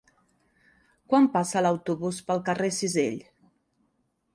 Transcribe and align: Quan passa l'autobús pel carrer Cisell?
Quan 1.13 1.29
passa 1.37 1.63
l'autobús 1.67 2.25
pel 2.31 2.45
carrer 2.51 2.75
Cisell? 2.83 3.25